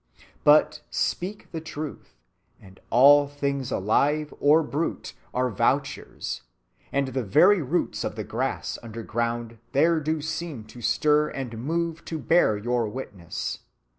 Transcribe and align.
But 0.43 0.81
speak 0.89 1.51
the 1.51 1.61
truth, 1.61 2.15
and 2.59 2.79
all 2.89 3.27
things 3.27 3.71
alive 3.71 4.33
or 4.39 4.63
brute 4.63 5.13
are 5.31 5.51
vouchers, 5.51 6.41
and 6.91 7.09
the 7.09 7.21
very 7.23 7.61
roots 7.61 8.03
of 8.03 8.15
the 8.15 8.23
grass 8.23 8.79
underground 8.81 9.59
there 9.73 9.99
do 9.99 10.19
seem 10.19 10.63
to 10.73 10.81
stir 10.81 11.29
and 11.29 11.55
move 11.63 12.03
to 12.05 12.17
bear 12.17 12.57
your 12.57 12.87
witness. 12.89 13.59